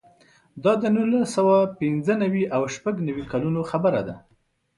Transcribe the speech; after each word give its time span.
دا 0.63 0.73
د 0.81 0.83
نولس 0.95 1.27
سوه 1.37 1.57
پنځه 1.79 2.13
نوې 2.23 2.43
او 2.55 2.61
شپږ 2.75 2.95
نوې 3.07 3.23
کلونو 3.31 3.59
خبره 3.71 4.01
ده. 4.07 4.15